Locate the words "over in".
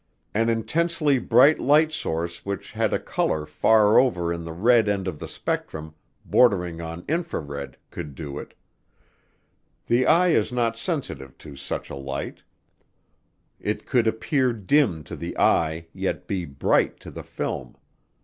3.99-4.45